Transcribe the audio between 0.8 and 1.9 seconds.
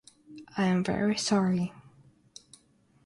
very sorry...